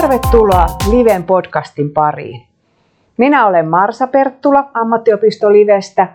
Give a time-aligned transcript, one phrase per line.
[0.00, 2.42] Tervetuloa Liven podcastin pariin.
[3.16, 6.08] Minä olen Marsa Perttula Ammattiopisto Livestä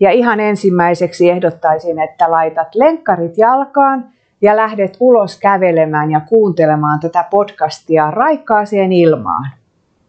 [0.00, 4.04] ja ihan ensimmäiseksi ehdottaisin, että laitat lenkkarit jalkaan
[4.42, 9.50] ja lähdet ulos kävelemään ja kuuntelemaan tätä podcastia raikkaaseen ilmaan.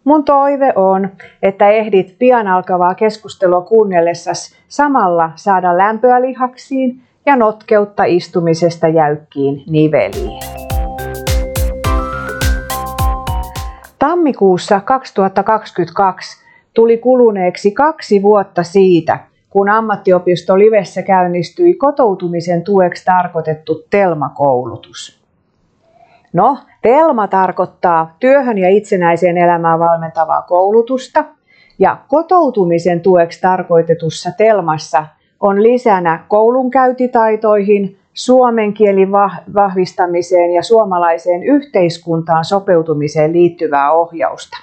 [0.04, 1.08] Mun toive on,
[1.42, 10.73] että ehdit pian alkavaa keskustelua kuunnellessasi samalla saada lämpöä lihaksiin ja notkeutta istumisesta jäykkiin niveliin.
[14.04, 16.44] Tammikuussa 2022
[16.74, 19.18] tuli kuluneeksi kaksi vuotta siitä,
[19.50, 25.24] kun ammattiopisto Livessä käynnistyi kotoutumisen tueksi tarkoitettu Telma-koulutus.
[26.32, 31.24] No, Telma tarkoittaa työhön ja itsenäiseen elämään valmentavaa koulutusta,
[31.78, 35.06] ja kotoutumisen tueksi tarkoitetussa Telmassa
[35.40, 39.12] on lisänä koulunkäytitaitoihin, suomen kielin
[39.54, 44.56] vahvistamiseen ja suomalaiseen yhteiskuntaan sopeutumiseen liittyvää ohjausta.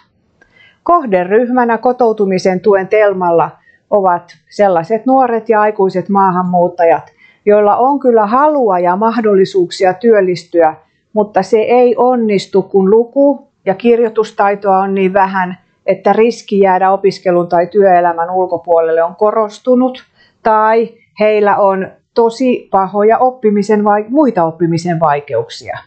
[0.84, 3.50] Kohderyhmänä kotoutumisen tuen Telmalla
[3.90, 7.12] ovat sellaiset nuoret ja aikuiset maahanmuuttajat,
[7.46, 10.76] joilla on kyllä halua ja mahdollisuuksia työllistyä,
[11.14, 17.48] mutta se ei onnistu, kun luku- ja kirjoitustaitoa on niin vähän, että riski jäädä opiskelun
[17.48, 20.04] tai työelämän ulkopuolelle on korostunut,
[20.44, 25.80] tai heillä on tosi pahoja oppimisen vai muita oppimisen vaikeuksia.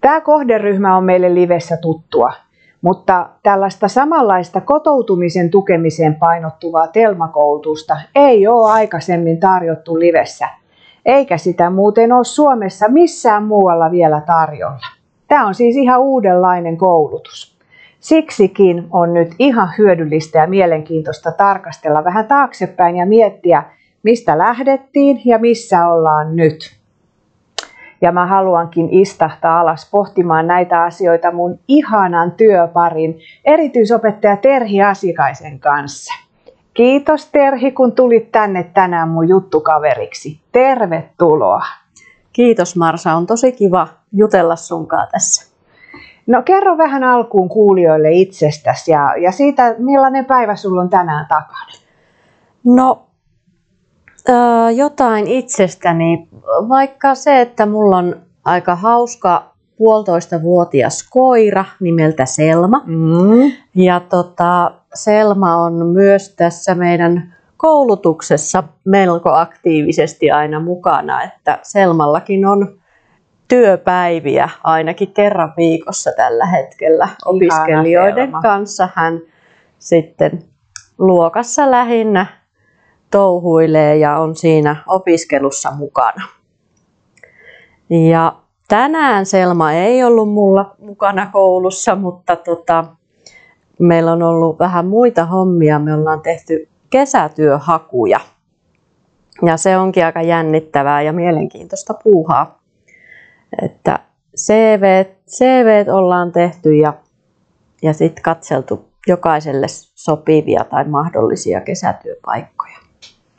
[0.00, 2.32] Tämä kohderyhmä on meille livessä tuttua.
[2.80, 10.48] Mutta tällaista samanlaista kotoutumisen tukemiseen painottuvaa telmakoulutusta ei ole aikaisemmin tarjottu livessä,
[11.06, 14.86] eikä sitä muuten ole Suomessa missään muualla vielä tarjolla.
[15.28, 17.58] Tämä on siis ihan uudenlainen koulutus.
[18.00, 23.62] Siksikin on nyt ihan hyödyllistä ja mielenkiintoista tarkastella vähän taaksepäin ja miettiä,
[24.02, 26.78] mistä lähdettiin ja missä ollaan nyt.
[28.00, 36.14] Ja mä haluankin istahtaa alas pohtimaan näitä asioita mun ihanan työparin erityisopettaja Terhi Asikaisen kanssa.
[36.74, 40.40] Kiitos Terhi, kun tulit tänne tänään mun juttukaveriksi.
[40.52, 41.62] Tervetuloa.
[42.32, 45.48] Kiitos Marsa, on tosi kiva jutella sunkaan tässä.
[46.26, 51.72] No kerro vähän alkuun kuulijoille itsestäsi ja, ja siitä, millainen päivä sulla on tänään takana.
[52.64, 53.07] No
[54.76, 56.28] jotain itsestäni,
[56.68, 62.82] vaikka se, että mulla on aika hauska puolitoista vuotias koira nimeltä Selma.
[62.86, 63.52] Mm.
[63.74, 72.78] Ja tota, Selma on myös tässä meidän koulutuksessa melko aktiivisesti aina mukana, että Selmallakin on
[73.48, 78.88] työpäiviä ainakin kerran viikossa tällä hetkellä opiskelijoiden kanssa.
[78.94, 79.20] Hän
[79.78, 80.42] sitten
[80.98, 82.26] luokassa lähinnä
[83.10, 86.28] touhuilee ja on siinä opiskelussa mukana.
[88.10, 88.36] Ja
[88.68, 92.84] tänään Selma ei ollut mulla mukana koulussa, mutta tota,
[93.78, 95.78] meillä on ollut vähän muita hommia.
[95.78, 98.20] Me ollaan tehty kesätyöhakuja.
[99.46, 102.58] Ja se onkin aika jännittävää ja mielenkiintoista puuhaa.
[103.62, 103.98] Että
[104.36, 106.94] CV, CV ollaan tehty ja,
[107.82, 112.67] ja sitten katseltu jokaiselle sopivia tai mahdollisia kesätyöpaikkoja.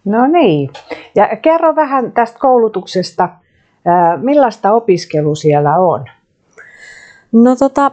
[0.10, 0.70] No niin.
[1.16, 3.30] Ja kerro vähän tästä koulutuksesta.
[4.18, 6.06] Millaista opiskelu siellä on?
[7.32, 7.92] No tota,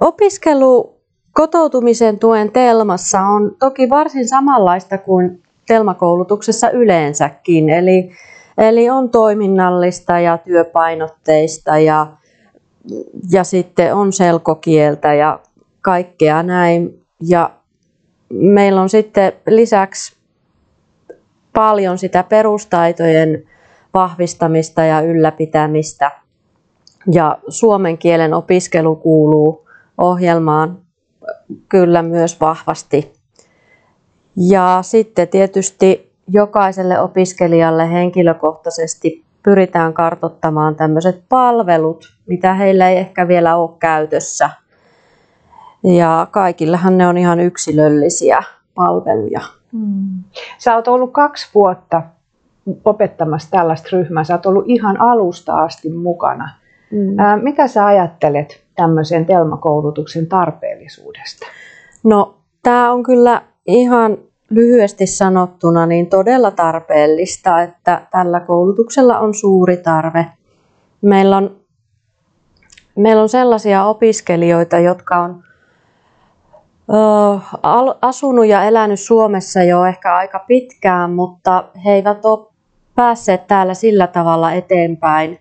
[0.00, 1.00] opiskelu
[1.32, 7.70] kotoutumisen tuen Telmassa on toki varsin samanlaista kuin Telmakoulutuksessa yleensäkin.
[7.70, 8.10] Eli,
[8.58, 12.06] eli on toiminnallista ja työpainotteista ja,
[13.30, 15.40] ja sitten on selkokieltä ja
[15.80, 17.00] kaikkea näin.
[17.28, 17.50] Ja
[18.30, 20.16] meillä on sitten lisäksi
[21.52, 23.44] paljon sitä perustaitojen
[23.94, 26.10] vahvistamista ja ylläpitämistä.
[27.12, 29.68] Ja suomen kielen opiskelu kuuluu
[29.98, 30.78] ohjelmaan
[31.68, 33.12] kyllä myös vahvasti.
[34.36, 43.56] Ja sitten tietysti jokaiselle opiskelijalle henkilökohtaisesti pyritään kartottamaan tämmöiset palvelut, mitä heillä ei ehkä vielä
[43.56, 44.50] ole käytössä–
[45.84, 48.42] ja kaikillahan ne on ihan yksilöllisiä
[48.74, 49.40] palveluja.
[49.72, 50.24] Mm.
[50.58, 52.02] Sä oot ollut kaksi vuotta
[52.84, 54.24] opettamassa tällaista ryhmää.
[54.24, 56.50] Sä oot ollut ihan alusta asti mukana.
[56.90, 57.18] Mm.
[57.18, 61.46] Ää, mitä sä ajattelet tämmöisen telmakoulutuksen tarpeellisuudesta?
[62.04, 64.18] No, tämä on kyllä ihan
[64.50, 70.26] lyhyesti sanottuna niin todella tarpeellista, että tällä koulutuksella on suuri tarve.
[71.02, 71.56] Meillä on,
[72.96, 75.42] meillä on sellaisia opiskelijoita, jotka on
[78.02, 82.46] asunut ja elänyt Suomessa jo ehkä aika pitkään, mutta he eivät ole
[82.94, 85.38] päässeet täällä sillä tavalla eteenpäin,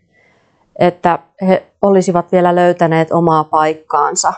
[0.80, 4.34] että he olisivat vielä löytäneet omaa paikkaansa.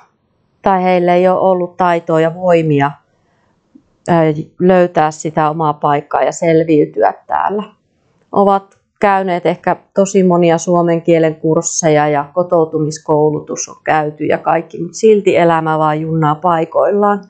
[0.62, 2.92] Tai heille ei ole ollut taitoa ja voimia
[4.60, 7.64] löytää sitä omaa paikkaa ja selviytyä täällä.
[8.32, 14.98] Ovat käyneet ehkä tosi monia suomen kielen kursseja ja kotoutumiskoulutus on käyty ja kaikki, mutta
[14.98, 17.24] silti elämä vaan junnaa paikoillaan.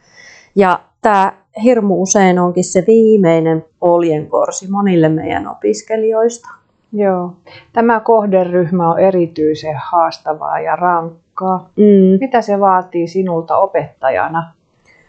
[0.56, 1.33] Ja tämä
[1.63, 6.48] hirmu usein onkin se viimeinen poljenkorsi monille meidän opiskelijoista.
[6.94, 7.33] Joo.
[7.74, 11.69] Tämä kohderyhmä on erityisen haastavaa ja rankkaa.
[11.77, 12.19] Mm.
[12.19, 14.54] Mitä se vaatii sinulta opettajana,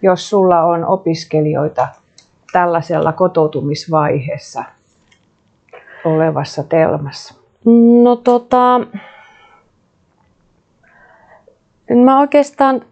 [0.03, 1.89] jos sulla on opiskelijoita
[2.53, 4.65] tällaisella kotoutumisvaiheessa
[6.07, 7.35] olevassa telmassa?
[8.03, 8.81] No tota,
[12.05, 12.83] mä oikeastaan,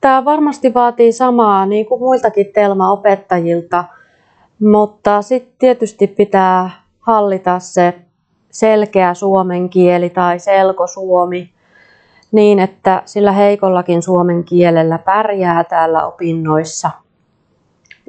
[0.00, 3.84] tämä varmasti vaatii samaa niin kuin muiltakin telmaopettajilta,
[4.60, 6.70] mutta sitten tietysti pitää
[7.00, 7.94] hallita se
[8.50, 11.52] selkeä suomen kieli tai selkosuomi
[12.32, 16.90] niin, että sillä heikollakin suomen kielellä pärjää täällä opinnoissa.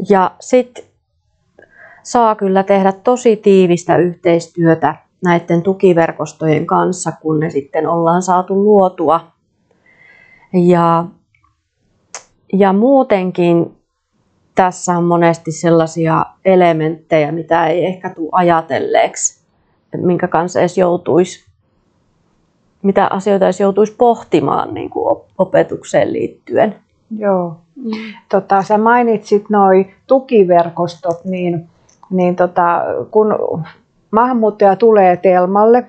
[0.09, 0.83] Ja sitten
[2.07, 9.27] saa kyllä tehdä tosi tiivistä yhteistyötä näiden tukiverkostojen kanssa, kun ne sitten ollaan saatu luotua.
[10.53, 11.05] Ja,
[12.53, 13.75] ja muutenkin
[14.55, 19.41] tässä on monesti sellaisia elementtejä, mitä ei ehkä tule ajatelleeksi,
[19.97, 21.45] minkä kanssa edes joutuisi,
[22.81, 26.75] mitä asioita edes joutuisi pohtimaan niin kuin opetukseen liittyen.
[27.17, 27.57] Joo.
[28.29, 31.69] Tota, sä mainitsit noin tukiverkostot, niin,
[32.09, 33.35] niin tota, kun
[34.11, 35.83] maahanmuuttaja tulee Telmalle,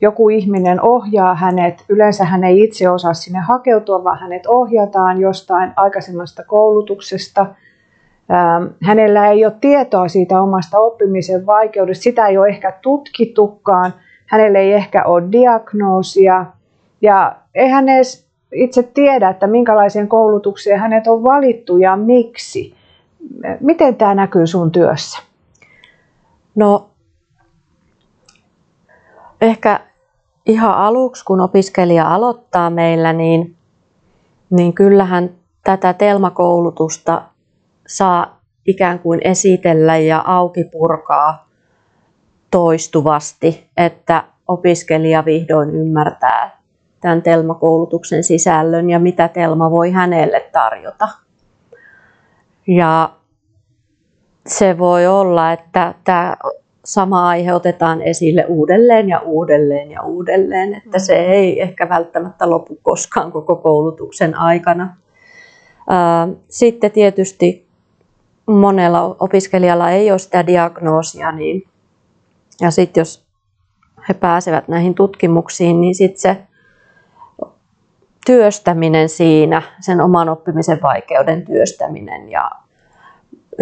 [0.00, 5.72] joku ihminen ohjaa hänet, yleensä hän ei itse osaa sinne hakeutua, vaan hänet ohjataan jostain
[5.76, 7.46] aikaisemmasta koulutuksesta–
[8.30, 13.94] Ähm, hänellä ei ole tietoa siitä omasta oppimisen vaikeudesta, sitä ei ole ehkä tutkittukaan,
[14.26, 16.46] hänellä ei ehkä ole diagnoosia
[17.00, 22.74] ja ei hän edes itse tiedä, että minkälaiseen koulutukseen hänet on valittu ja miksi.
[23.60, 25.22] Miten tämä näkyy sun työssä?
[26.56, 26.90] No
[29.40, 29.80] ehkä
[30.46, 33.56] ihan aluksi, kun opiskelija aloittaa meillä, niin,
[34.50, 35.30] niin kyllähän
[35.64, 37.22] tätä telmakoulutusta
[37.86, 41.48] saa ikään kuin esitellä ja auki purkaa
[42.50, 46.62] toistuvasti, että opiskelija vihdoin ymmärtää
[47.00, 51.08] tämän Telma-koulutuksen sisällön ja mitä Telma voi hänelle tarjota.
[52.66, 53.15] Ja
[54.46, 56.36] se voi olla, että tämä
[56.84, 62.78] sama aihe otetaan esille uudelleen ja uudelleen ja uudelleen, että se ei ehkä välttämättä lopu
[62.82, 64.96] koskaan koko koulutuksen aikana.
[66.48, 67.66] Sitten tietysti
[68.46, 71.62] monella opiskelijalla ei ole sitä diagnoosia, niin,
[72.60, 73.26] ja sitten jos
[74.08, 76.36] he pääsevät näihin tutkimuksiin, niin sitten se
[78.26, 82.50] työstäminen siinä, sen oman oppimisen vaikeuden työstäminen ja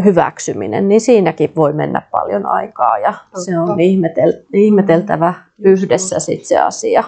[0.05, 3.41] hyväksyminen, niin siinäkin voi mennä paljon aikaa ja Totta.
[3.41, 7.05] se on ihmetel, ihmeteltävä yhdessä sitten se asia.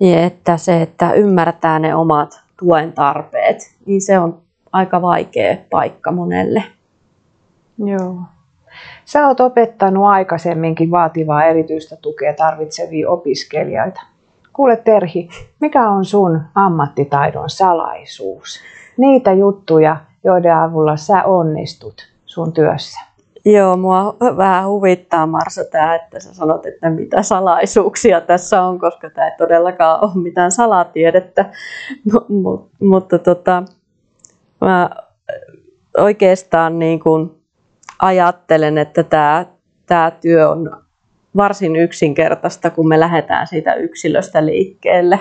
[0.00, 4.42] Ja että se, että ymmärtää ne omat tuen tarpeet, niin se on
[4.72, 6.64] aika vaikea paikka monelle.
[7.84, 8.14] Joo.
[9.04, 14.00] Sä oot opettanut aikaisemminkin vaativaa erityistä tukea tarvitsevia opiskelijoita.
[14.52, 15.28] Kuule Terhi,
[15.60, 18.60] mikä on sun ammattitaidon salaisuus?
[18.96, 23.00] Niitä juttuja, joiden avulla sä onnistut sun työssä.
[23.44, 29.10] Joo, mua vähän huvittaa Marsa tämä, että sä sanot, että mitä salaisuuksia tässä on, koska
[29.10, 31.42] tämä ei todellakaan ole mitään salatiedettä.
[32.28, 33.62] M- mutta tota,
[34.60, 34.90] mä
[35.98, 37.42] oikeastaan niin kuin
[37.98, 39.46] ajattelen, että tämä,
[39.86, 40.82] tämä työ on
[41.36, 45.18] varsin yksinkertaista, kun me lähdetään siitä yksilöstä liikkeelle.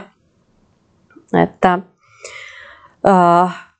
[1.43, 1.79] Että
[3.08, 3.70] äh,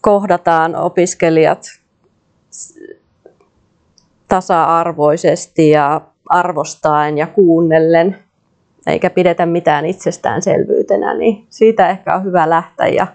[0.00, 1.64] kohdataan opiskelijat
[4.28, 8.18] tasa-arvoisesti ja arvostaen ja kuunnellen,
[8.86, 13.06] eikä pidetä mitään itsestäänselvyytenä, niin siitä ehkä on hyvä lähteä ja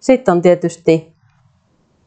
[0.00, 1.12] sitten on tietysti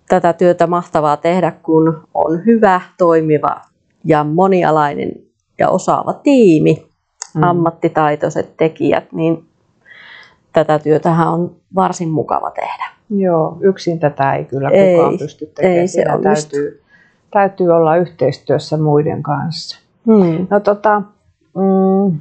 [0.10, 3.62] tätä työtä mahtavaa tehdä, kun on hyvä, toimiva
[4.06, 5.12] ja monialainen
[5.60, 6.88] ja osaava tiimi,
[7.36, 7.44] mm.
[7.44, 9.48] ammattitaitoiset tekijät, niin
[10.54, 12.93] tätä työtähän on varsin mukava tehdä.
[13.10, 15.80] Joo, yksin tätä ei kyllä ei, kukaan pysty tekemään.
[15.80, 16.82] Ei se täytyy,
[17.32, 19.80] täytyy olla yhteistyössä muiden kanssa.
[20.06, 20.48] Hmm.
[20.50, 21.02] No, tota,
[21.56, 22.20] mm,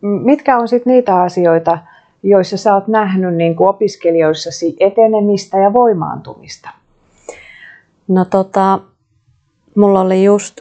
[0.00, 1.78] mitkä on sitten niitä asioita,
[2.22, 6.70] joissa sä oot nähnyt niin kuin opiskelijoissasi etenemistä ja voimaantumista?
[8.08, 8.80] No tota,
[9.76, 10.60] mulla oli just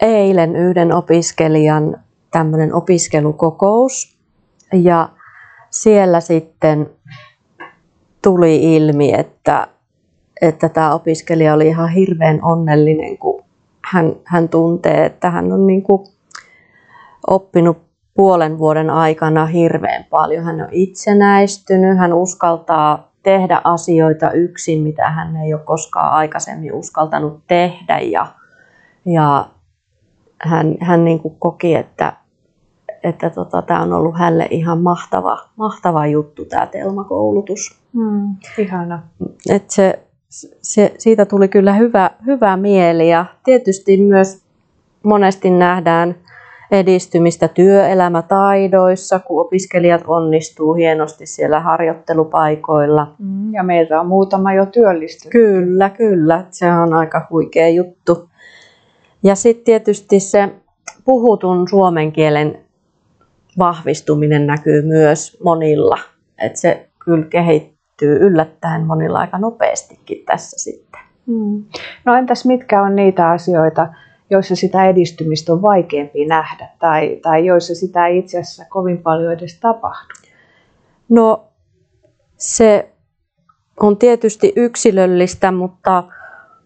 [0.00, 1.96] eilen yhden opiskelijan
[2.30, 4.16] tämmöinen opiskelukokous
[4.72, 5.08] ja
[5.70, 6.90] siellä sitten
[8.22, 9.66] tuli ilmi, että,
[10.42, 13.44] että tämä opiskelija oli ihan hirveän onnellinen, kun
[13.92, 16.06] hän, hän tuntee, että hän on niin kuin
[17.26, 17.78] oppinut
[18.14, 20.44] puolen vuoden aikana hirveän paljon.
[20.44, 27.40] Hän on itsenäistynyt, hän uskaltaa tehdä asioita yksin, mitä hän ei ole koskaan aikaisemmin uskaltanut
[27.46, 27.98] tehdä.
[27.98, 28.26] Ja,
[29.06, 29.48] ja
[30.42, 32.12] hän, hän niin kuin koki, että,
[33.02, 37.80] että tota, tämä on ollut hänelle ihan mahtava, mahtava juttu, tämä Telma-koulutus.
[37.92, 39.02] Mm, ihana.
[39.50, 39.98] Et se,
[40.62, 44.42] se, siitä tuli kyllä hyvä, hyvä mieli ja tietysti myös
[45.02, 46.14] monesti nähdään
[46.70, 53.14] edistymistä työelämätaidoissa, kun opiskelijat onnistuu hienosti siellä harjoittelupaikoilla.
[53.18, 55.32] Mm, ja meiltä on muutama jo työllistynyt.
[55.32, 56.44] Kyllä, kyllä.
[56.50, 58.28] Se on aika huikea juttu.
[59.22, 60.48] Ja sitten tietysti se
[61.04, 62.58] puhutun suomen kielen
[63.58, 65.98] vahvistuminen näkyy myös monilla.
[66.38, 71.00] Et se kyllä kehittyy yllättäen monilla aika nopeastikin tässä sitten.
[71.26, 71.64] Mm.
[72.04, 73.88] No entäs mitkä on niitä asioita,
[74.30, 79.32] joissa sitä edistymistä on vaikeampi nähdä tai, tai joissa sitä ei itse asiassa kovin paljon
[79.32, 80.14] edes tapahdu?
[81.08, 81.44] No
[82.36, 82.90] se
[83.80, 86.04] on tietysti yksilöllistä, mutta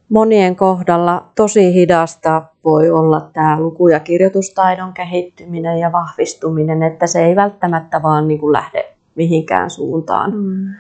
[0.09, 7.25] monien kohdalla tosi hidasta voi olla tämä luku- ja kirjoitustaidon kehittyminen ja vahvistuminen, että se
[7.25, 10.35] ei välttämättä vaan niin kuin lähde mihinkään suuntaan.
[10.35, 10.75] Mm.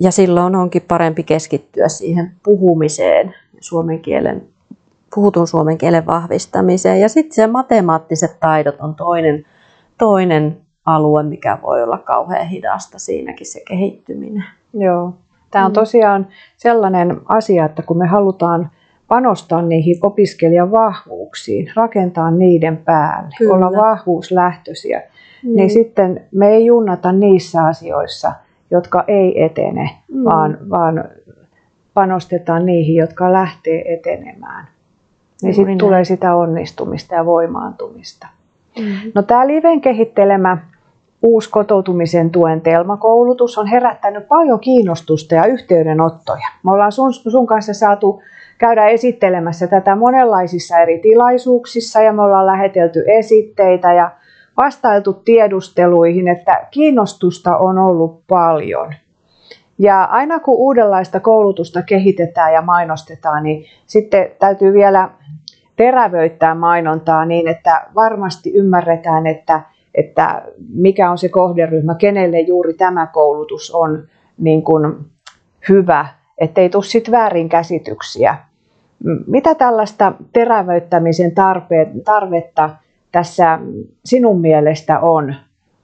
[0.00, 4.42] Ja silloin onkin parempi keskittyä siihen puhumiseen, suomen kielen
[5.14, 7.00] puhutun suomen kielen vahvistamiseen.
[7.00, 9.44] Ja sitten se matemaattiset taidot on toinen,
[9.98, 10.56] toinen
[10.86, 14.44] alue, mikä voi olla kauhean hidasta siinäkin se kehittyminen.
[14.74, 15.14] Joo.
[15.50, 15.74] Tämä on mm.
[15.74, 18.70] tosiaan sellainen asia, että kun me halutaan
[19.12, 23.54] panostaa niihin opiskelijan vahvuuksiin, rakentaa niiden päälle, Kyllä.
[23.54, 25.02] olla vahvuuslähtöisiä,
[25.44, 25.56] mm.
[25.56, 28.32] niin sitten me ei junnata niissä asioissa,
[28.70, 30.24] jotka ei etene, mm.
[30.24, 31.04] vaan, vaan
[31.94, 34.68] panostetaan niihin, jotka lähtee etenemään
[35.42, 38.26] niin sitten tulee sitä onnistumista ja voimaantumista.
[38.78, 39.12] Mm-hmm.
[39.14, 40.58] No tämä Liven kehittelemä
[41.22, 46.46] uusi kotoutumisen tuen Telma-koulutus on herättänyt paljon kiinnostusta ja yhteydenottoja.
[46.64, 48.22] Me ollaan sun, sun kanssa saatu
[48.58, 54.10] käydä esittelemässä tätä monenlaisissa eri tilaisuuksissa ja me ollaan lähetelty esitteitä ja
[54.56, 58.94] vastailtu tiedusteluihin, että kiinnostusta on ollut paljon.
[59.78, 65.10] Ja aina kun uudenlaista koulutusta kehitetään ja mainostetaan, niin sitten täytyy vielä
[65.76, 69.60] terävöittää mainontaa niin, että varmasti ymmärretään, että,
[69.94, 74.08] että mikä on se kohderyhmä, kenelle juuri tämä koulutus on
[74.38, 74.94] niin kuin
[75.68, 76.06] hyvä,
[76.38, 78.36] ettei tule sitten väärinkäsityksiä.
[79.26, 81.32] Mitä tällaista terävöittämisen
[82.04, 82.70] tarvetta
[83.12, 83.58] tässä
[84.04, 85.34] sinun mielestä on,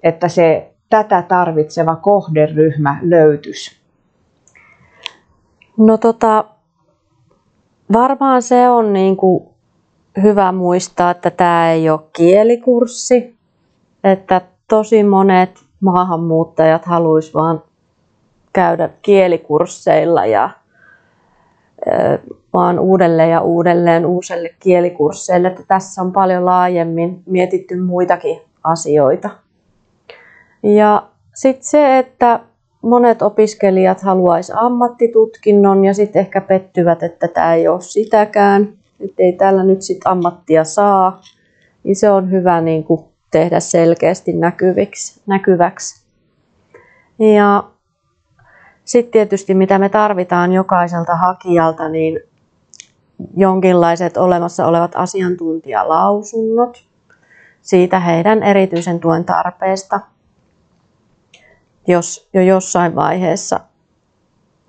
[0.02, 3.78] että se tätä tarvitseva kohderyhmä löytyisi?
[5.76, 6.44] No tota,
[7.92, 9.48] varmaan se on niin kuin
[10.22, 13.37] hyvä muistaa, että tämä ei ole kielikurssi,
[14.08, 15.50] että tosi monet
[15.80, 17.62] maahanmuuttajat haluaisivat vaan
[18.52, 20.50] käydä kielikursseilla ja
[22.52, 25.48] vaan uudelleen ja uudelleen uusille kielikursseille.
[25.48, 29.30] Että tässä on paljon laajemmin mietitty muitakin asioita.
[30.62, 31.02] Ja
[31.34, 32.40] sitten se, että
[32.82, 39.32] monet opiskelijat haluaisivat ammattitutkinnon ja sitten ehkä pettyvät, että tämä ei ole sitäkään että ei
[39.32, 41.20] täällä nyt sit ammattia saa,
[41.84, 46.06] niin se on hyvä niin kuin tehdä selkeästi näkyviksi, näkyväksi.
[47.18, 47.64] Ja
[48.84, 52.20] sitten tietysti mitä me tarvitaan jokaiselta hakijalta, niin
[53.36, 56.88] jonkinlaiset olemassa olevat asiantuntijalausunnot
[57.62, 60.00] siitä heidän erityisen tuen tarpeesta,
[61.86, 63.60] jos jo jossain vaiheessa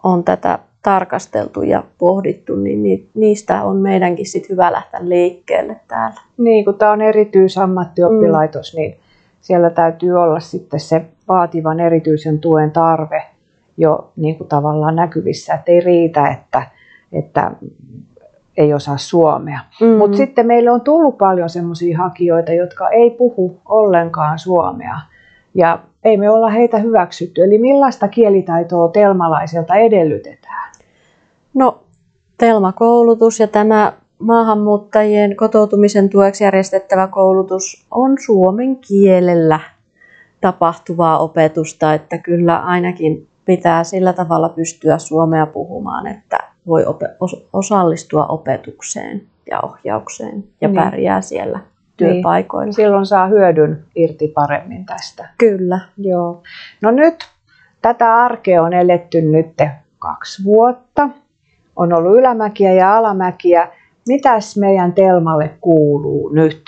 [0.03, 6.21] on tätä tarkasteltu ja pohdittu, niin niistä on meidänkin sit hyvä lähteä liikkeelle täällä.
[6.37, 8.77] Niin, kun tämä on erityisammattioppilaitos, mm.
[8.77, 8.97] niin
[9.41, 13.23] siellä täytyy olla sitten se vaativan erityisen tuen tarve
[13.77, 16.63] jo niin kuin tavallaan näkyvissä, että ei riitä, että,
[17.13, 17.51] että
[18.57, 19.59] ei osaa suomea.
[19.81, 19.97] Mm-hmm.
[19.97, 24.99] Mutta sitten meille on tullut paljon sellaisia hakijoita, jotka ei puhu ollenkaan suomea.
[25.55, 27.43] Ja ei me olla heitä hyväksytty.
[27.43, 30.68] Eli millaista kielitaitoa telmalaiselta edellytetään?
[31.53, 31.83] No,
[32.37, 39.59] Telma-koulutus ja tämä maahanmuuttajien kotoutumisen tueksi järjestettävä koulutus on suomen kielellä
[40.41, 46.37] tapahtuvaa opetusta, että kyllä ainakin pitää sillä tavalla pystyä suomea puhumaan, että
[46.67, 46.85] voi
[47.53, 50.75] osallistua opetukseen ja ohjaukseen ja niin.
[50.75, 51.59] pärjää siellä.
[51.97, 52.65] työpaikoilla.
[52.65, 52.73] Niin.
[52.73, 55.29] Silloin saa hyödyn irti paremmin tästä.
[55.37, 55.79] Kyllä.
[55.97, 56.43] Joo.
[56.81, 57.15] No nyt
[57.81, 59.53] tätä arkea on eletty nyt
[59.99, 61.09] kaksi vuotta.
[61.79, 63.67] On ollut ylämäkiä ja alamäkiä.
[64.07, 66.63] Mitäs meidän Telmalle kuuluu nyt?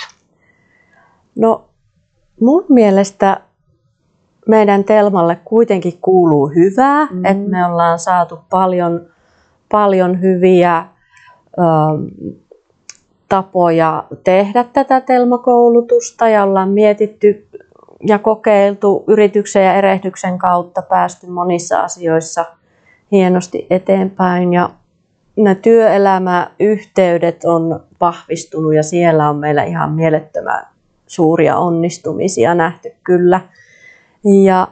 [1.35, 1.65] No
[2.41, 3.41] mun mielestä
[4.47, 7.25] meidän Telmalle kuitenkin kuuluu hyvää, mm.
[7.25, 9.05] että me ollaan saatu paljon,
[9.71, 10.85] paljon hyviä
[11.57, 11.61] ö,
[13.29, 17.47] tapoja tehdä tätä Telmakoulutusta ja ollaan mietitty
[18.07, 22.45] ja kokeiltu yrityksen ja erehdyksen kautta päästy monissa asioissa
[23.11, 24.69] hienosti eteenpäin ja
[25.35, 30.67] nämä työelämäyhteydet on vahvistunut ja siellä on meillä ihan mielettömän
[31.07, 33.41] suuria onnistumisia nähty kyllä.
[34.43, 34.67] Ja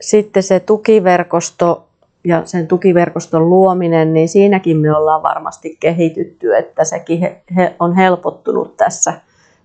[0.00, 1.88] sitten se tukiverkosto
[2.24, 7.96] ja sen tukiverkoston luominen, niin siinäkin me ollaan varmasti kehitytty, että sekin he, he on
[7.96, 9.12] helpottunut tässä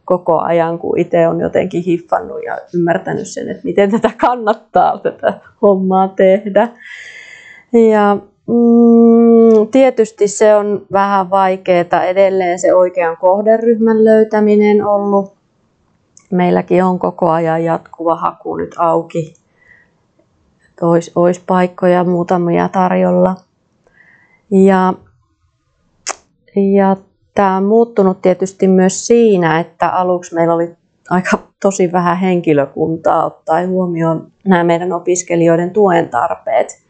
[0.05, 5.33] koko ajan, kun itse on jotenkin hiffannut ja ymmärtänyt sen, että miten tätä kannattaa tätä
[5.61, 6.67] hommaa tehdä.
[7.91, 8.17] Ja
[8.47, 15.35] mm, tietysti se on vähän vaikeaa edelleen se oikean kohderyhmän löytäminen ollut
[16.31, 19.33] meilläkin on koko ajan jatkuva haku nyt auki.
[20.81, 23.35] Olisi, olisi paikkoja muutamia tarjolla.
[24.51, 24.93] Ja,
[26.55, 26.95] ja
[27.35, 30.75] tämä on muuttunut tietysti myös siinä, että aluksi meillä oli
[31.09, 36.83] aika tosi vähän henkilökuntaa ottaen huomioon nämä meidän opiskelijoiden tuen tarpeet.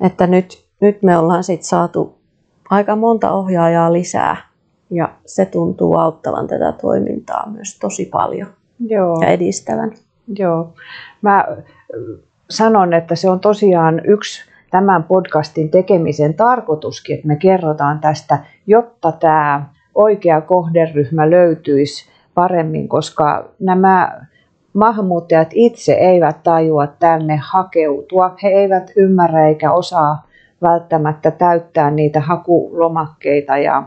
[0.00, 2.18] Että nyt, nyt me ollaan sitten saatu
[2.70, 4.36] aika monta ohjaajaa lisää
[4.90, 8.48] ja se tuntuu auttavan tätä toimintaa myös tosi paljon.
[8.86, 9.22] Joo.
[9.22, 9.92] ja edistävän.
[10.38, 10.74] Joo.
[11.22, 11.44] Mä
[12.50, 19.12] sanon, että se on tosiaan yksi tämän podcastin tekemisen tarkoituskin, että me kerrotaan tästä, jotta
[19.12, 24.20] tämä oikea kohderyhmä löytyisi paremmin, koska nämä
[24.72, 28.36] maahanmuuttajat itse eivät tajua tänne hakeutua.
[28.42, 30.31] He eivät ymmärrä eikä osaa
[30.62, 33.82] välttämättä täyttää niitä hakulomakkeita ja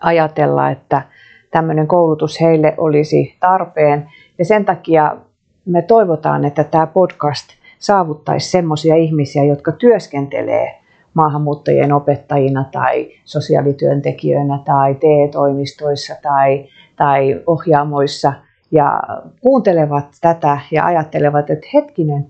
[0.00, 1.02] ajatella, että
[1.50, 4.10] tämmöinen koulutus heille olisi tarpeen.
[4.38, 5.16] Ja sen takia
[5.64, 7.48] me toivotaan, että tämä podcast
[7.78, 10.80] saavuttaisi semmoisia ihmisiä, jotka työskentelee
[11.14, 18.32] maahanmuuttajien opettajina tai sosiaalityöntekijöinä tai TE-toimistoissa tai, tai ohjaamoissa
[18.70, 19.02] ja
[19.40, 22.26] kuuntelevat tätä ja ajattelevat, että hetkinen,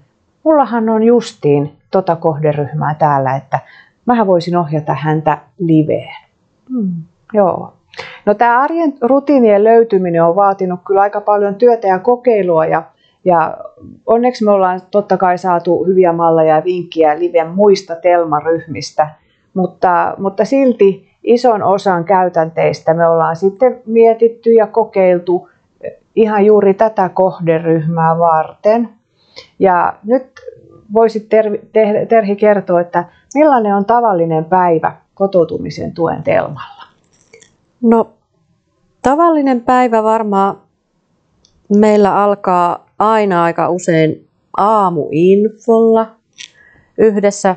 [0.46, 3.58] mullahan on justiin tota kohderyhmää täällä, että
[4.06, 6.14] mä voisin ohjata häntä liveen.
[6.70, 6.92] Hmm.
[7.32, 7.72] Joo.
[8.26, 12.82] No tämä arjen rutiinien löytyminen on vaatinut kyllä aika paljon työtä ja kokeilua ja,
[13.24, 13.56] ja
[14.06, 19.08] onneksi me ollaan totta kai saatu hyviä malleja ja vinkkiä Liven muista telmaryhmistä,
[19.54, 25.48] mutta, mutta silti ison osan käytänteistä me ollaan sitten mietitty ja kokeiltu
[26.16, 28.95] ihan juuri tätä kohderyhmää varten.
[29.58, 30.26] Ja nyt
[30.92, 31.60] voisit Terhi,
[32.08, 36.84] Terhi kertoa, että millainen on tavallinen päivä kotoutumisen tuen Telmalla?
[37.82, 38.10] No
[39.02, 40.58] tavallinen päivä varmaan
[41.76, 46.06] meillä alkaa aina aika usein aamuinfolla.
[46.98, 47.56] Yhdessä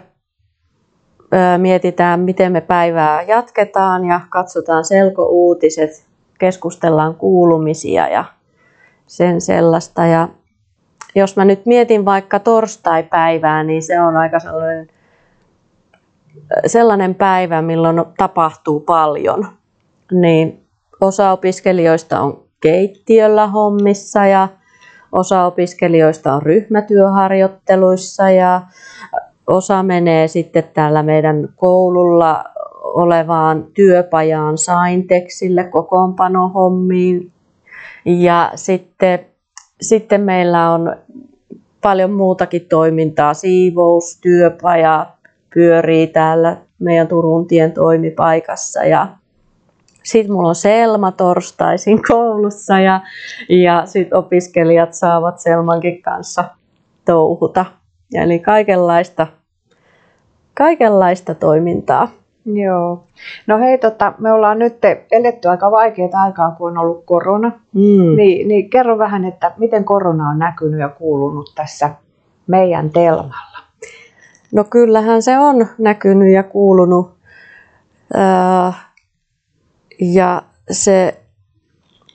[1.57, 6.05] mietitään, miten me päivää jatketaan ja katsotaan selkouutiset,
[6.39, 8.25] keskustellaan kuulumisia ja
[9.07, 10.05] sen sellaista.
[10.05, 10.27] Ja
[11.15, 14.87] jos mä nyt mietin vaikka torstai-päivää, niin se on aika sellainen,
[16.65, 19.47] sellainen päivä, milloin tapahtuu paljon
[20.11, 20.63] niin
[21.01, 24.47] osa opiskelijoista on keittiöllä hommissa ja
[25.11, 28.61] osa opiskelijoista on ryhmätyöharjoitteluissa ja
[29.47, 32.43] osa menee sitten täällä meidän koululla
[32.83, 37.31] olevaan työpajaan Saintexille kokoonpanohommiin.
[38.05, 39.19] Ja sitten,
[39.81, 40.95] sitten meillä on
[41.81, 45.05] paljon muutakin toimintaa, siivous, työpaja
[45.53, 49.07] pyörii täällä meidän Turun tien toimipaikassa ja
[50.03, 53.01] sitten mulla on Selma torstaisin koulussa ja,
[53.49, 56.43] ja sitten opiskelijat saavat Selmankin kanssa
[57.05, 57.65] touhuta.
[58.13, 59.27] Eli kaikenlaista,
[60.53, 62.18] kaikenlaista toimintaa.
[62.53, 63.03] Joo.
[63.47, 64.77] No hei, tota, me ollaan nyt
[65.11, 67.51] eletty aika vaikeaa aikaa, kun on ollut korona.
[67.73, 68.15] Mm.
[68.15, 71.89] Niin, niin kerro vähän, että miten korona on näkynyt ja kuulunut tässä
[72.47, 73.59] meidän Telmalla?
[74.51, 77.17] No kyllähän se on näkynyt ja kuulunut.
[78.15, 78.85] Äh,
[80.01, 81.19] ja se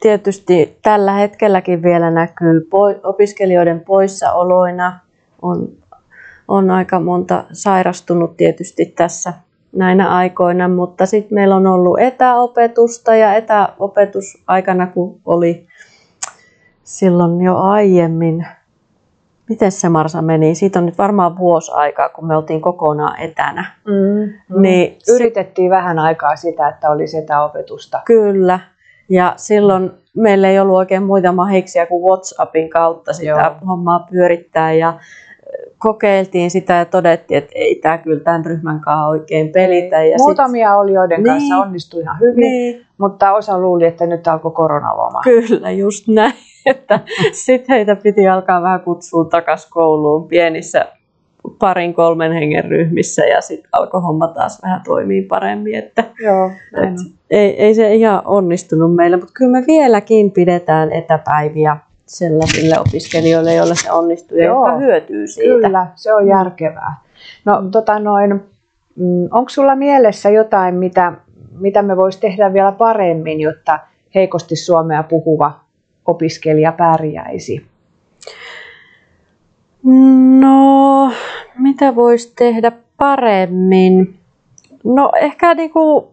[0.00, 2.68] tietysti tällä hetkelläkin vielä näkyy
[3.02, 4.98] opiskelijoiden poissaoloina.
[5.42, 5.68] On,
[6.48, 9.32] on aika monta sairastunut tietysti tässä
[9.74, 15.66] näinä aikoina, mutta sitten meillä on ollut etäopetusta ja etäopetusaikana, kun oli
[16.82, 18.46] silloin jo aiemmin,
[19.48, 20.54] miten se Marsa meni?
[20.54, 23.64] Siitä on nyt varmaan vuosi aikaa, kun me oltiin kokonaan etänä.
[23.86, 24.62] Mm, mm.
[24.62, 28.00] Niin Yritettiin vähän aikaa sitä, että oli etäopetusta.
[28.04, 28.60] Kyllä.
[29.08, 33.66] Ja silloin meillä ei ollut oikein muita mahiksia kuin WhatsAppin kautta sitä Joo.
[33.66, 34.72] hommaa pyörittää.
[34.72, 34.98] Ja
[35.84, 40.04] kokeiltiin sitä ja todettiin, että ei tämä kyllä tämän ryhmän kanssa oikein pelitä.
[40.04, 40.78] Ja Muutamia sit...
[40.78, 41.34] oli, joiden niin.
[41.34, 42.86] kanssa onnistui ihan hyvin, niin.
[42.98, 45.20] mutta osa luuli, että nyt alkoi koronaloma.
[45.24, 46.32] Kyllä, just näin.
[46.66, 47.00] Että
[47.32, 50.86] sitten heitä piti alkaa vähän kutsua takaisin kouluun pienissä
[51.58, 55.74] parin kolmen hengen ryhmissä ja sitten alkoi homma taas vähän toimii paremmin.
[55.74, 56.94] Että, Joo, et,
[57.30, 63.74] ei, ei se ihan onnistunut meillä, mutta kyllä me vieläkin pidetään etäpäiviä sellaisille opiskelijoille, joille
[63.74, 65.66] se onnistuu ja jotka hyötyy siitä.
[65.66, 66.94] Kyllä, se on järkevää.
[67.44, 67.70] No, mm.
[67.70, 68.30] tota noin,
[68.96, 71.12] mm, onko sulla mielessä jotain, mitä,
[71.58, 73.78] mitä me voisi tehdä vielä paremmin, jotta
[74.14, 75.60] heikosti suomea puhuva
[76.06, 77.66] opiskelija pärjäisi?
[80.40, 81.12] No,
[81.58, 84.18] mitä voisi tehdä paremmin?
[84.84, 86.12] No ehkä niinku,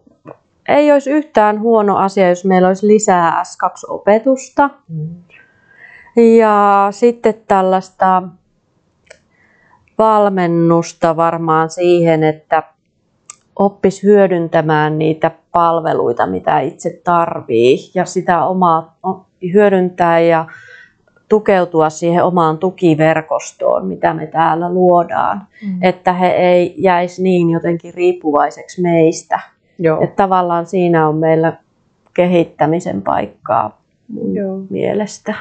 [0.68, 4.70] ei olisi yhtään huono asia, jos meillä olisi lisää S2-opetusta.
[4.88, 5.08] Mm.
[6.16, 8.22] Ja sitten tällaista
[9.98, 12.62] valmennusta varmaan siihen, että
[13.58, 18.98] oppis hyödyntämään niitä palveluita, mitä itse tarvii ja sitä omaa
[19.52, 20.46] hyödyntää ja
[21.28, 25.82] tukeutua siihen omaan tukiverkostoon, mitä me täällä luodaan, mm.
[25.82, 29.40] että he ei jäisi niin jotenkin riippuvaiseksi meistä.
[29.78, 30.00] Joo.
[30.00, 31.52] Että tavallaan siinä on meillä
[32.14, 34.58] kehittämisen paikkaa mun Joo.
[34.70, 35.34] mielestä.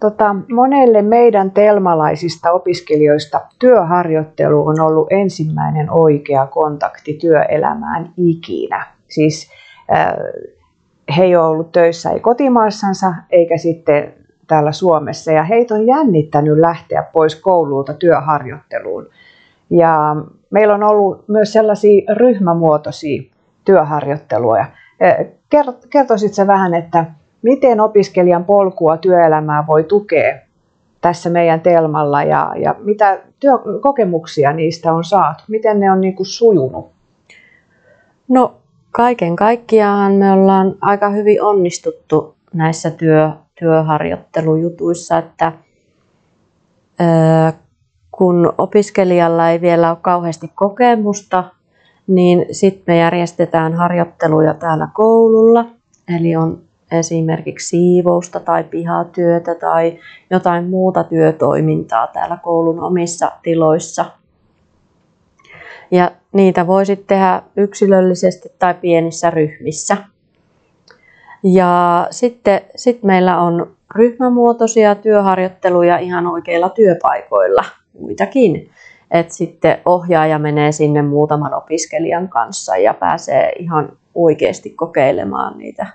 [0.00, 8.86] Tota, monelle meidän telmalaisista opiskelijoista työharjoittelu on ollut ensimmäinen oikea kontakti työelämään ikinä.
[9.08, 9.50] Siis
[9.92, 10.14] äh,
[11.16, 14.14] he ei ole ollut töissä ei kotimaassansa eikä sitten
[14.46, 19.06] täällä Suomessa ja heitä on jännittänyt lähteä pois koululta työharjoitteluun.
[19.70, 20.16] Ja
[20.50, 23.22] meillä on ollut myös sellaisia ryhmämuotoisia
[23.64, 24.66] työharjoitteluja.
[25.90, 27.04] Kertoisitko vähän, että
[27.42, 30.38] miten opiskelijan polkua työelämää voi tukea
[31.00, 35.44] tässä meidän Telmalla ja, ja mitä työkokemuksia niistä on saatu?
[35.48, 36.90] Miten ne on niin kuin sujunut?
[38.28, 38.54] No
[38.90, 45.52] kaiken kaikkiaan me ollaan aika hyvin onnistuttu näissä työ, työharjoittelujutuissa, että
[48.10, 51.44] kun opiskelijalla ei vielä ole kauheasti kokemusta,
[52.06, 55.66] niin sitten me järjestetään harjoitteluja täällä koululla.
[56.16, 59.98] Eli on esimerkiksi siivousta tai pihatyötä tai
[60.30, 64.04] jotain muuta työtoimintaa täällä koulun omissa tiloissa.
[65.90, 69.96] Ja niitä voi sitten tehdä yksilöllisesti tai pienissä ryhmissä.
[71.42, 77.64] Ja sitten sit meillä on ryhmämuotoisia työharjoitteluja ihan oikeilla työpaikoilla,
[78.00, 78.70] muitakin.
[79.10, 85.86] Et sitten ohjaaja menee sinne muutaman opiskelijan kanssa ja pääsee ihan oikeasti kokeilemaan niitä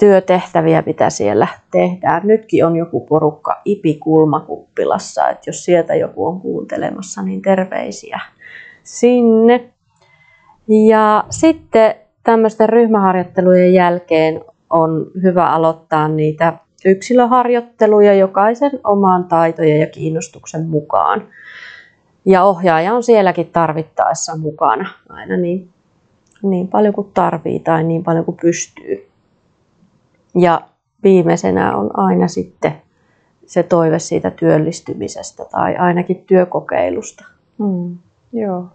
[0.00, 2.22] työtehtäviä, mitä siellä tehdään.
[2.24, 4.00] Nytkin on joku porukka IPI
[5.30, 8.20] että jos sieltä joku on kuuntelemassa, niin terveisiä
[8.82, 9.70] sinne.
[10.68, 20.66] Ja sitten tämmöisten ryhmäharjoittelujen jälkeen on hyvä aloittaa niitä yksilöharjoitteluja jokaisen omaan taitojen ja kiinnostuksen
[20.66, 21.28] mukaan.
[22.24, 25.68] Ja ohjaaja on sielläkin tarvittaessa mukana aina niin,
[26.42, 29.09] niin paljon kuin tarvii tai niin paljon kuin pystyy.
[30.34, 30.60] Ja
[31.02, 32.82] viimeisenä on aina sitten
[33.46, 37.24] se toive siitä työllistymisestä tai ainakin työkokeilusta.
[37.58, 37.98] Mm,
[38.32, 38.68] joo.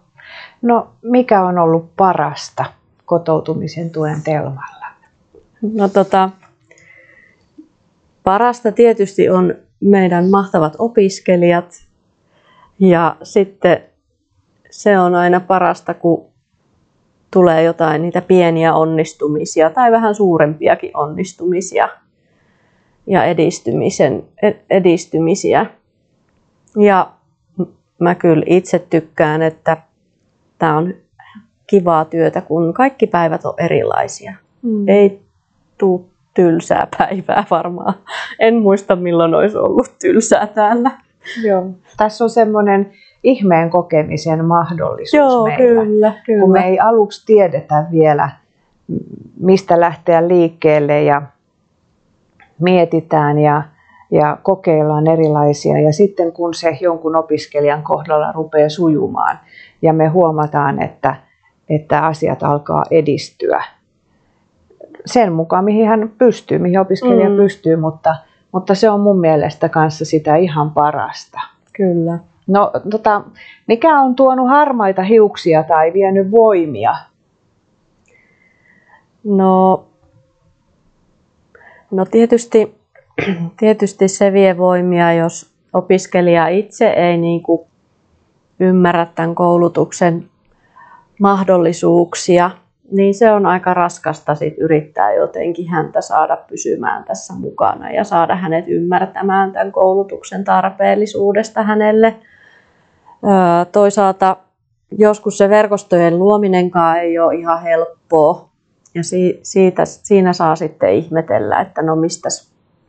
[0.62, 2.64] No mikä on ollut parasta
[3.04, 4.86] kotoutumisen tuen Telmalla?
[5.74, 6.30] No tota,
[8.22, 11.74] parasta tietysti on meidän mahtavat opiskelijat
[12.78, 13.82] ja sitten
[14.70, 16.26] se on aina parasta, kun
[17.36, 21.88] tulee jotain niitä pieniä onnistumisia tai vähän suurempiakin onnistumisia
[23.06, 24.24] ja edistymisen,
[24.70, 25.66] edistymisiä.
[26.78, 27.10] Ja
[27.98, 29.76] mä kyllä itse tykkään, että
[30.58, 30.94] tämä on
[31.66, 34.34] kivaa työtä, kun kaikki päivät on erilaisia.
[34.62, 34.88] Mm.
[34.88, 35.22] Ei
[35.78, 37.94] tuu tylsää päivää varmaan.
[38.38, 40.90] En muista milloin olisi ollut tylsää täällä.
[41.42, 41.70] Joo.
[41.96, 45.82] Tässä on semmoinen ihmeen kokemisen mahdollisuus Joo, meillä.
[45.84, 46.40] Kyllä, kyllä.
[46.40, 48.30] Kun me ei aluksi tiedetä vielä,
[49.40, 51.22] mistä lähteä liikkeelle ja
[52.60, 53.62] mietitään ja,
[54.10, 55.80] ja kokeillaan erilaisia.
[55.80, 59.38] Ja sitten kun se jonkun opiskelijan kohdalla rupeaa sujumaan
[59.82, 61.16] ja me huomataan, että,
[61.68, 63.64] että asiat alkaa edistyä
[65.06, 67.36] sen mukaan, mihin hän pystyy, mihin opiskelija mm.
[67.36, 68.16] pystyy, mutta,
[68.52, 71.40] mutta se on mun mielestä kanssa sitä ihan parasta.
[71.72, 72.18] Kyllä.
[72.46, 73.22] No, tota,
[73.66, 76.96] mikä on tuonut harmaita hiuksia tai vienyt voimia?
[79.24, 79.84] No,
[81.90, 82.74] no tietysti,
[83.60, 87.66] tietysti se vie voimia, jos opiskelija itse ei niin kuin
[88.60, 90.28] ymmärrä tämän koulutuksen
[91.20, 92.50] mahdollisuuksia,
[92.92, 98.36] niin se on aika raskasta sit yrittää jotenkin häntä saada pysymään tässä mukana ja saada
[98.36, 102.14] hänet ymmärtämään tämän koulutuksen tarpeellisuudesta hänelle.
[103.72, 104.36] Toisaalta
[104.90, 108.48] joskus se verkostojen luominenkaan ei ole ihan helppoa
[108.94, 109.02] ja
[109.42, 112.28] siitä, siinä saa sitten ihmetellä, että no mistä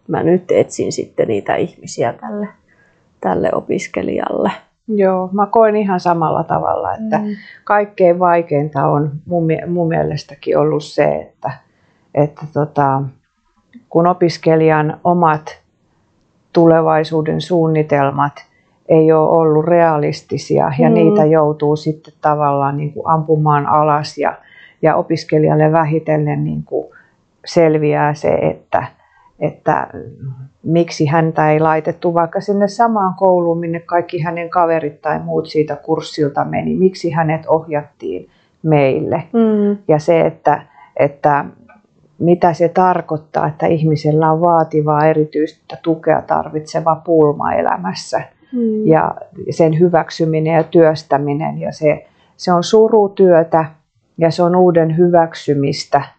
[0.08, 2.48] mä nyt etsin sitten niitä ihmisiä tälle,
[3.22, 4.52] tälle opiskelijalle.
[4.88, 7.36] Joo, mä koen ihan samalla tavalla, että mm.
[7.64, 11.52] kaikkein vaikeinta on mun, mun mielestäkin ollut se, että,
[12.16, 13.02] että tota,
[13.90, 15.60] kun opiskelijan omat
[16.54, 18.47] tulevaisuuden suunnitelmat
[18.90, 20.94] ei ole ollut realistisia ja mm.
[20.94, 24.34] niitä joutuu sitten tavallaan niin kuin ampumaan alas ja,
[24.82, 26.88] ja opiskelijalle vähitellen niin kuin
[27.46, 28.88] selviää se, että,
[29.40, 29.88] että
[30.64, 35.76] miksi häntä ei laitettu vaikka sinne samaan kouluun, minne kaikki hänen kaverit tai muut siitä
[35.76, 36.76] kurssilta meni.
[36.76, 38.30] Miksi hänet ohjattiin
[38.64, 39.24] meille.
[39.34, 39.78] Mm.
[39.88, 40.62] Ja se, että,
[41.00, 41.46] että
[42.20, 48.22] mitä se tarkoittaa, että ihmisellä on vaativaa erityistä tukea tarvitseva pulma elämässä.
[48.52, 48.88] Mm.
[48.88, 49.16] Ja
[49.50, 51.60] sen hyväksyminen ja työstäminen.
[51.60, 52.08] Ja se,
[52.38, 53.66] se on surutyötä
[54.18, 56.02] ja se on uuden hyväksymistä–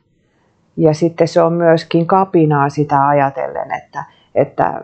[0.79, 4.81] ja sitten se on myöskin kapinaa sitä ajatellen, että, että,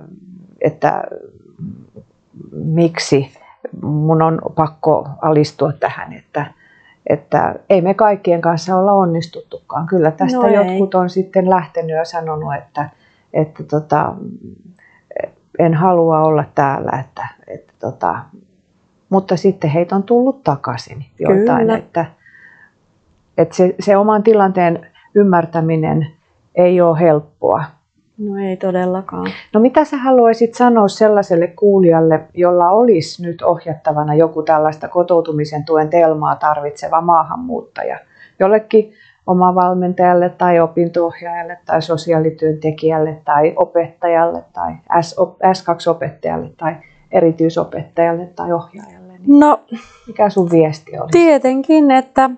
[0.61, 1.04] että
[2.52, 3.30] miksi
[3.83, 6.46] mun on pakko alistua tähän, että,
[7.07, 9.87] että ei me kaikkien kanssa olla onnistuttukaan.
[9.87, 12.90] Kyllä tästä no jotkut on sitten lähtenyt ja sanonut, että,
[13.33, 14.14] että tota,
[15.58, 18.18] en halua olla täällä, että, että tota,
[19.08, 21.76] mutta sitten heitä on tullut takaisin joitain, Kyllä.
[21.76, 22.06] että,
[23.38, 26.06] että se, se oman tilanteen ymmärtäminen
[26.54, 27.64] ei ole helppoa.
[28.18, 29.30] No ei todellakaan.
[29.52, 35.90] No mitä sä haluaisit sanoa sellaiselle kuulijalle, jolla olisi nyt ohjattavana joku tällaista kotoutumisen tuen
[35.90, 37.98] telmaa tarvitseva maahanmuuttaja?
[38.40, 38.92] Jollekin
[39.26, 44.72] oma valmentajalle tai opintoohjaajalle tai sosiaalityöntekijälle tai opettajalle tai
[45.42, 46.76] S2-opettajalle tai
[47.12, 49.12] erityisopettajalle tai ohjaajalle.
[49.18, 49.60] Niin no,
[50.06, 51.12] mikä sun viesti olisi?
[51.12, 52.30] Tietenkin, että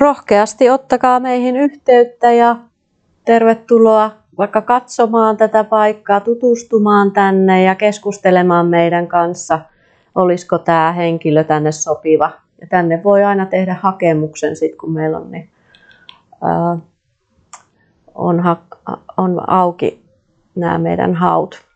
[0.00, 2.56] rohkeasti ottakaa meihin yhteyttä ja
[3.24, 9.60] tervetuloa vaikka katsomaan tätä paikkaa, tutustumaan tänne ja keskustelemaan meidän kanssa,
[10.14, 12.30] olisiko tämä henkilö tänne sopiva.
[12.60, 15.50] Ja tänne voi aina tehdä hakemuksen sit, kun meillä on, niin,
[16.42, 16.78] ää,
[18.14, 18.56] on, ha,
[19.16, 20.02] on auki
[20.54, 21.66] nämä meidän haut.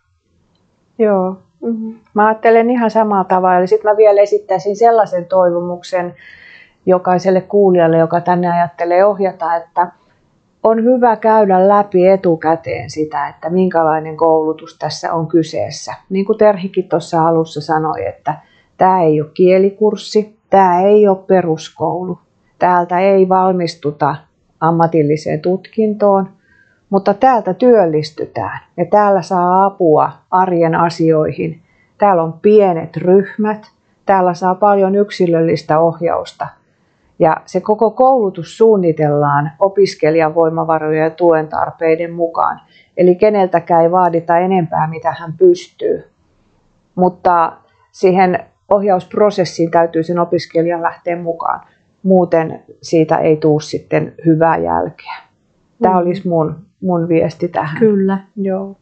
[0.99, 1.37] Joo.
[1.63, 1.99] Mm-hmm.
[2.15, 3.67] Mä ajattelen ihan samalla tavalla.
[3.67, 6.15] Sitten mä vielä esittäisin sellaisen toivomuksen,
[6.87, 9.93] jokaiselle kuulijalle, joka tänne ajattelee ohjata, että
[10.63, 15.95] on hyvä käydä läpi etukäteen sitä, että minkälainen koulutus tässä on kyseessä.
[16.11, 18.35] Niin kuin Terhikin tuossa alussa sanoi, että
[18.77, 22.19] tämä ei ole kielikurssi, tämä ei ole peruskoulu,
[22.59, 24.17] täältä ei valmistuta
[24.61, 26.29] ammatilliseen tutkintoon,
[26.91, 31.61] mutta täältä työllistytään ja täällä saa apua arjen asioihin.
[31.99, 33.71] Täällä on pienet ryhmät,
[34.07, 36.49] täällä saa paljon yksilöllistä ohjausta–
[37.21, 42.61] ja se koko koulutus suunnitellaan opiskelijan voimavarojen ja tuen tarpeiden mukaan.
[42.97, 46.11] Eli keneltäkään ei vaadita enempää, mitä hän pystyy.
[46.95, 47.53] Mutta
[47.93, 51.61] siihen ohjausprosessiin täytyy sen opiskelijan lähteä mukaan.
[52.03, 55.17] Muuten siitä ei tule sitten hyvää jälkeä.
[55.83, 56.01] Tämä mm.
[56.01, 57.79] olisi mun, mun viesti tähän.
[57.79, 58.19] Kyllä.
[58.37, 58.77] Joo.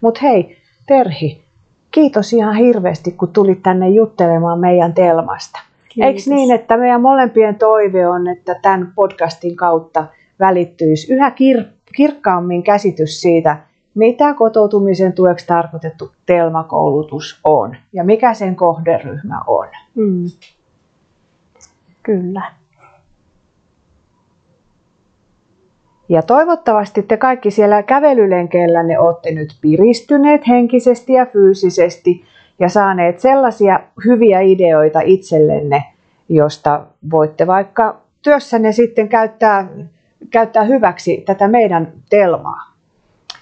[0.00, 1.44] Mutta hei, Terhi,
[1.90, 5.60] kiitos ihan hirveästi, kun tulit tänne juttelemaan meidän Telmasta.
[6.00, 10.06] Eikö niin, että meidän molempien toive on, että tämän podcastin kautta
[10.40, 13.56] välittyisi yhä kir- kirkkaammin käsitys siitä,
[13.98, 19.68] mitä kotoutumisen tueksi tarkoitettu telmakoulutus on ja mikä sen kohderyhmä on.
[19.94, 20.24] Mm.
[22.02, 22.42] Kyllä.
[26.08, 32.24] Ja toivottavasti te kaikki siellä kävelylenkeillä ne olette nyt piristyneet henkisesti ja fyysisesti
[32.58, 35.84] ja saaneet sellaisia hyviä ideoita itsellenne,
[36.28, 39.68] josta voitte vaikka työssänne sitten käyttää,
[40.30, 42.67] käyttää hyväksi tätä meidän telmaa.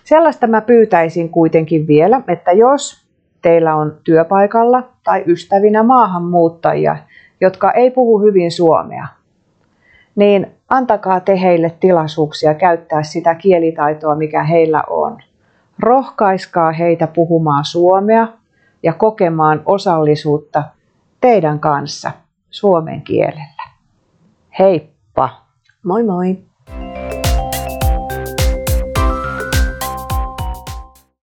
[0.07, 3.07] Sellaista mä pyytäisin kuitenkin vielä, että jos
[3.43, 6.97] teillä on työpaikalla tai ystävinä maahanmuuttajia,
[7.41, 9.07] jotka ei puhu hyvin suomea,
[10.17, 15.19] niin antakaa te heille tilaisuuksia käyttää sitä kielitaitoa, mikä heillä on.
[15.79, 18.29] Rohkaiskaa heitä puhumaan suomea
[18.83, 20.63] ja kokemaan osallisuutta
[21.21, 22.11] teidän kanssa
[22.51, 23.63] suomen kielellä.
[24.59, 25.29] Heippa!
[25.85, 26.39] Moi moi!